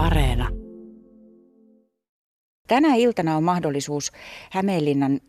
[0.00, 0.48] Areena.
[2.68, 4.12] Tänä iltana on mahdollisuus
[4.50, 5.20] Hämeenlinnan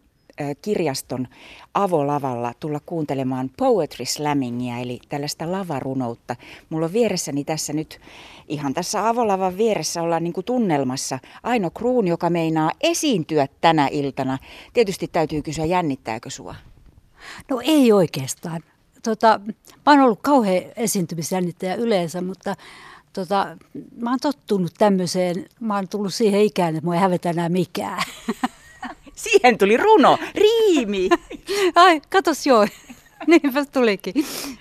[0.61, 1.27] kirjaston
[1.73, 6.35] avolavalla tulla kuuntelemaan poetry slammingia, eli tällaista lavarunoutta.
[6.69, 7.99] Mulla on vieressäni tässä nyt,
[8.47, 14.37] ihan tässä avolavan vieressä ollaan niin kuin tunnelmassa Aino Kruun, joka meinaa esiintyä tänä iltana.
[14.73, 16.55] Tietysti täytyy kysyä, jännittääkö sua?
[17.49, 18.61] No ei oikeastaan.
[19.03, 19.39] Tota,
[19.85, 22.55] mä oon ollut kauhean esiintymisjännittäjä yleensä, mutta
[23.13, 23.57] tota,
[23.95, 25.45] mä oon tottunut tämmöiseen.
[25.59, 28.03] Mä oon tullut siihen ikään, että mua ei hävetä enää mikään.
[29.15, 31.09] Siihen tuli runo, riimi.
[31.75, 32.67] Ai, katos joo.
[33.27, 34.13] Niinpä tulikin.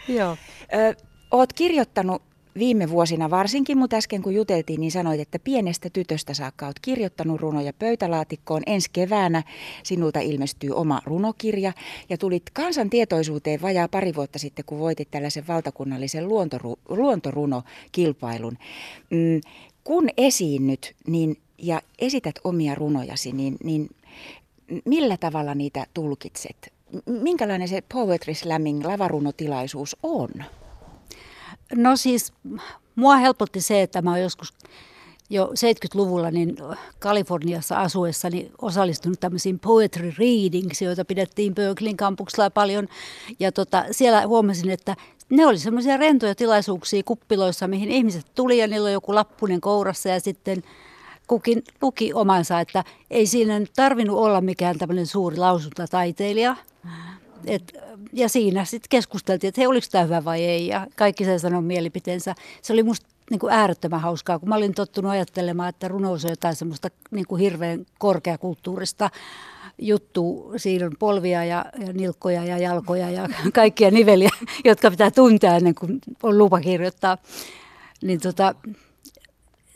[0.08, 0.36] Joo.
[0.74, 0.94] Ö,
[1.30, 2.22] oot kirjoittanut
[2.59, 7.41] viime vuosina varsinkin, mutta äsken kun juteltiin, niin sanoit, että pienestä tytöstä saakka olet kirjoittanut
[7.41, 8.62] runoja pöytälaatikkoon.
[8.66, 9.42] Ensi keväänä
[9.82, 11.72] sinulta ilmestyy oma runokirja
[12.08, 18.58] ja tulit kansan tietoisuuteen vajaa pari vuotta sitten, kun voitit tällaisen valtakunnallisen luontoru, luontorunokilpailun.
[19.10, 19.41] Mm,
[19.84, 23.88] kun esiinnyt niin, ja esität omia runojasi, niin, niin
[24.84, 26.72] millä tavalla niitä tulkitset?
[27.06, 30.30] Minkälainen se poetry slamming lavarunotilaisuus on?
[31.74, 32.32] No siis
[32.94, 34.54] mua helpotti se, että mä oon joskus
[35.30, 36.56] jo 70-luvulla niin
[36.98, 42.88] Kaliforniassa asuessani osallistunut tämmöisiin poetry readings, joita pidettiin Berkeleyn kampuksella paljon.
[43.41, 44.96] Ja tota, siellä huomasin, että
[45.30, 50.08] ne oli semmoisia rentoja tilaisuuksia kuppiloissa, mihin ihmiset tuli ja niillä oli joku lappunen kourassa
[50.08, 50.62] ja sitten
[51.26, 56.56] kukin luki omansa, että ei siinä tarvinnut olla mikään tämmöinen suuri lausuntataiteilija.
[57.46, 57.72] Et,
[58.12, 61.62] ja siinä sitten keskusteltiin, että hei, oliko tämä hyvä vai ei, ja kaikki sen sanoi
[61.62, 62.34] mielipiteensä.
[62.62, 66.30] Se oli musta niin kuin äärettömän hauskaa, kun mä olin tottunut ajattelemaan, että runous on
[66.30, 69.10] jotain semmoista niin kuin hirveän korkeakulttuurista
[69.78, 70.52] juttu.
[70.56, 74.30] Siinä on polvia ja, ja nilkkoja ja jalkoja ja kaikkia niveliä,
[74.64, 77.19] jotka pitää tuntea ennen kuin on lupa kirjoittaa.
[78.02, 78.54] Niin tota,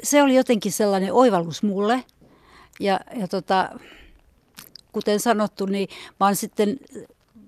[0.03, 2.05] se oli jotenkin sellainen oivallus mulle.
[2.81, 3.71] Ja, ja tota,
[4.93, 5.89] kuten sanottu, niin
[6.21, 6.79] mä oon sitten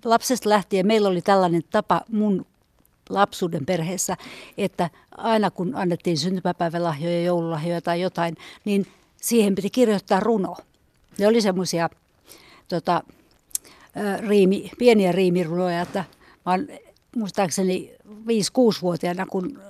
[0.05, 2.47] lapsesta lähtien meillä oli tällainen tapa mun
[3.11, 4.17] lapsuuden perheessä,
[4.59, 8.87] että aina kun annettiin syntymäpäivälahjoja, joululahjoja tai jotain, niin
[9.17, 10.57] siihen piti kirjoittaa runo.
[11.19, 11.91] Ne oli semmoisia
[12.69, 13.03] tota,
[14.29, 16.05] riimi, pieniä riimirunoja, että
[16.47, 16.69] mä oon
[17.17, 19.61] muistaakseni 5-6-vuotiaana, kun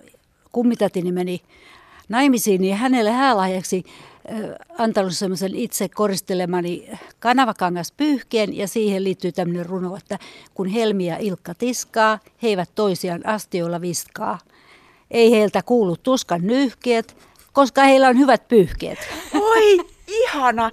[0.52, 1.40] kummitatini meni
[2.08, 3.84] naimisiin, niin hänelle häälahjaksi
[4.78, 10.18] antanut semmoisen itse koristelemani kanavakangas pyyhkeen ja siihen liittyy tämmöinen runo, että
[10.54, 14.38] kun Helmi ja Ilkka tiskaa, he eivät toisiaan astioilla viskaa.
[15.10, 17.16] Ei heiltä kuulu tuskan nyhkeet,
[17.52, 18.98] koska heillä on hyvät pyyhkeet.
[19.34, 19.78] Oi,
[20.08, 20.70] ihana.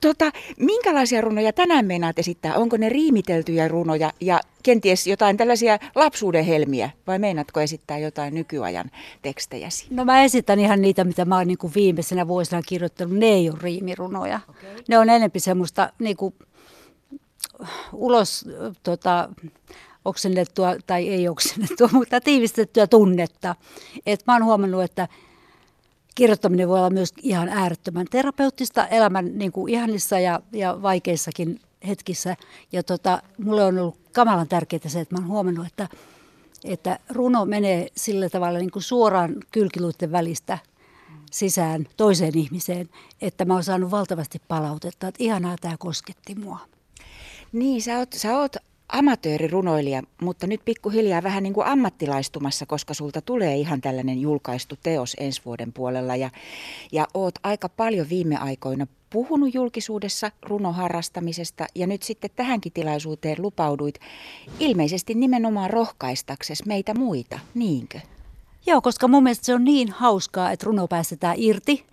[0.00, 2.54] Tota, minkälaisia runoja tänään meinaat esittää?
[2.54, 4.37] Onko ne riimiteltyjä runoja ja
[4.68, 8.90] kenties jotain tällaisia lapsuuden helmiä vai meinaatko esittää jotain nykyajan
[9.22, 9.86] tekstejäsi?
[9.90, 13.18] No mä esitän ihan niitä, mitä mä oon niin kuin viimeisenä vuosina kirjoittanut.
[13.18, 14.40] Ne ei ole riimirunoja.
[14.48, 14.82] Okay.
[14.88, 16.34] Ne on enempi semmoista niin kuin,
[17.92, 18.44] ulos
[18.82, 19.28] tota,
[20.04, 23.54] oksennettua tai ei oksennettua, mutta tiivistettyä tunnetta.
[24.06, 25.08] Et mä oon huomannut, että
[26.14, 32.36] kirjoittaminen voi olla myös ihan äärettömän terapeuttista elämän niin kuin ihanissa ja, ja vaikeissakin hetkissä.
[32.72, 35.88] Ja tota, mulle on ollut kamalan tärkeää se, että mä oon huomannut, että,
[36.64, 40.58] että runo menee sillä tavalla niin kuin suoraan kylkiluiden välistä
[41.30, 42.88] sisään toiseen ihmiseen,
[43.22, 46.58] että mä oon saanut valtavasti palautetta, että ihanaa tämä kosketti mua.
[47.52, 48.56] Niin, sä oot, sä oot
[48.88, 55.16] amatöörirunoilija, mutta nyt pikkuhiljaa vähän niin kuin ammattilaistumassa, koska sulta tulee ihan tällainen julkaistu teos
[55.20, 56.16] ensi vuoden puolella.
[56.16, 56.30] Ja,
[56.92, 64.00] ja oot aika paljon viime aikoina puhunut julkisuudessa runoharrastamisesta ja nyt sitten tähänkin tilaisuuteen lupauduit
[64.58, 68.00] ilmeisesti nimenomaan rohkaistaksesi meitä muita, niinkö?
[68.66, 71.86] Joo, koska mun mielestä se on niin hauskaa, että runo päästetään irti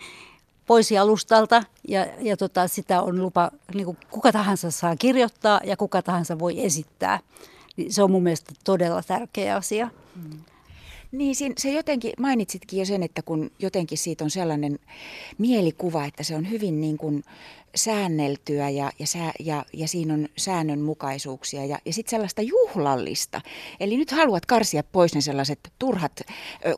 [0.65, 5.77] pois alustalta ja, ja tota, sitä on lupa, niin kuin kuka tahansa saa kirjoittaa ja
[5.77, 7.19] kuka tahansa voi esittää.
[7.77, 9.89] Niin se on mun mielestä todella tärkeä asia.
[10.15, 10.39] Mm.
[11.17, 14.79] Niin, se jotenkin, mainitsitkin jo sen, että kun jotenkin siitä on sellainen
[15.37, 17.23] mielikuva, että se on hyvin niin kuin
[17.75, 23.41] säänneltyä ja, ja, sää, ja, ja siinä on säännönmukaisuuksia ja, ja sitten sellaista juhlallista.
[23.79, 26.21] Eli nyt haluat karsia pois ne sellaiset turhat
[26.65, 26.75] ö,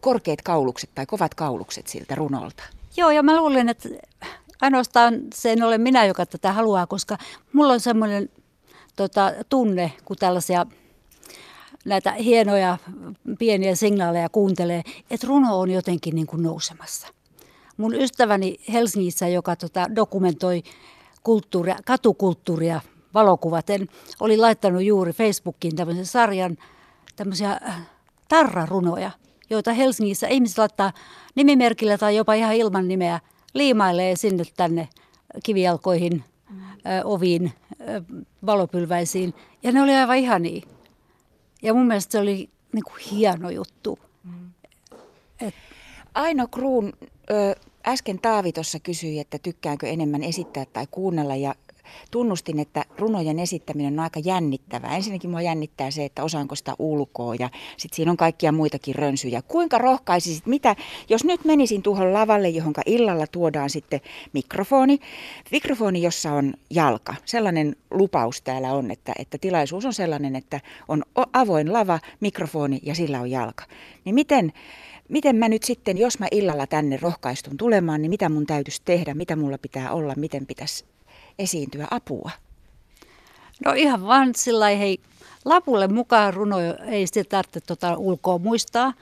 [0.00, 2.62] korkeat kaulukset tai kovat kaulukset siltä runolta.
[2.96, 3.88] Joo, ja mä luulen, että
[4.60, 7.18] ainoastaan se en ole minä, joka tätä haluaa, koska
[7.52, 8.28] mulla on semmoinen
[8.96, 10.66] tota, tunne, kun tällaisia
[11.84, 12.78] näitä hienoja
[13.38, 17.08] pieniä signaaleja kuuntelee, että runo on jotenkin niin kuin nousemassa.
[17.76, 20.62] Mun ystäväni Helsingissä, joka tota, dokumentoi
[21.22, 22.80] kulttuuria, katukulttuuria
[23.14, 23.88] valokuvaten,
[24.20, 26.56] oli laittanut juuri Facebookiin tämmöisen sarjan
[27.16, 27.88] tämmöisiä äh,
[28.28, 29.10] tarrarunoja,
[29.50, 30.92] joita Helsingissä ihmiset laittaa
[31.34, 33.20] nimimerkillä tai jopa ihan ilman nimeä,
[33.54, 34.88] liimailee sinne tänne
[35.42, 36.60] kivijalkoihin, mm.
[36.62, 38.02] ö, oviin, ö,
[38.46, 39.34] valopylväisiin.
[39.62, 40.62] Ja ne oli aivan ihania.
[41.62, 43.98] Ja mun mielestä se oli niin kuin hieno juttu.
[44.24, 44.50] Mm.
[45.40, 45.54] Et...
[46.14, 46.92] Aino Kruun,
[47.30, 47.54] ö,
[47.86, 51.54] äsken Taavi tuossa kysyi, että tykkäänkö enemmän esittää tai kuunnella ja
[52.10, 54.96] tunnustin, että runojen esittäminen on aika jännittävää.
[54.96, 59.42] Ensinnäkin mua jännittää se, että osaanko sitä ulkoa ja sitten siinä on kaikkia muitakin rönsyjä.
[59.42, 60.76] Kuinka rohkaisisit, mitä,
[61.08, 64.00] jos nyt menisin tuohon lavalle, johon illalla tuodaan sitten
[64.32, 64.98] mikrofoni.
[65.50, 67.14] Mikrofoni, jossa on jalka.
[67.24, 71.02] Sellainen lupaus täällä on, että, että tilaisuus on sellainen, että on
[71.32, 73.64] avoin lava, mikrofoni ja sillä on jalka.
[74.04, 74.52] Niin miten,
[75.08, 79.14] miten mä nyt sitten, jos mä illalla tänne rohkaistun tulemaan, niin mitä mun täytyisi tehdä,
[79.14, 80.84] mitä mulla pitää olla, miten pitäisi
[81.38, 82.30] esiintyä apua?
[83.64, 84.98] No ihan vaan sillä hei,
[85.44, 86.56] lapulle mukaan runo
[86.86, 88.92] ei sitten tarvitse tuota ulkoa muistaa.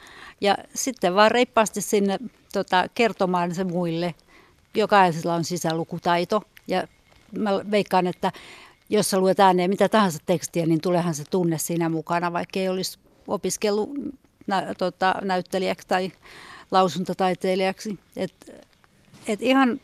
[0.40, 2.18] Ja sitten vaan reippaasti sinne
[2.52, 4.14] tota, kertomaan se muille.
[4.74, 6.42] Jokaisella on sisälukutaito.
[6.68, 6.88] Ja
[7.38, 8.32] mä veikkaan, että
[8.90, 12.68] jos sä luet ääneen mitä tahansa tekstiä, niin tulehan se tunne siinä mukana, vaikka ei
[12.68, 12.98] olisi
[13.28, 13.90] opiskellut
[14.46, 16.12] nä, tota, näyttelijäksi tai
[16.70, 17.98] lausuntataiteilijaksi.
[18.16, 18.62] Et,
[19.26, 19.80] et ihan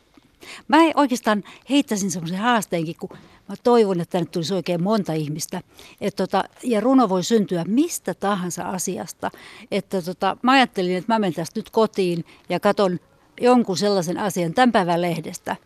[0.68, 3.10] Mä oikeastaan heittäisin semmoisen haasteenkin, kun
[3.48, 5.60] mä toivon, että tänne tulisi oikein monta ihmistä.
[6.00, 9.30] Et tota, ja runo voi syntyä mistä tahansa asiasta.
[9.70, 12.98] Että tota, mä ajattelin, että mä menen tästä nyt kotiin ja katon
[13.40, 15.56] jonkun sellaisen asian tämän päivän lehdestä,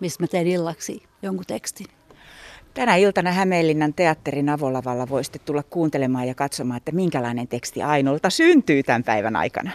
[0.00, 1.86] missä mä teen illaksi jonkun tekstin.
[2.74, 8.82] Tänä iltana Hämeenlinnan teatterin avolavalla voisitte tulla kuuntelemaan ja katsomaan, että minkälainen teksti Ainolta syntyy
[8.82, 9.70] tämän päivän aikana.